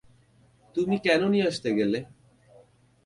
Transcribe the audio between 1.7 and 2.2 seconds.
গেলে?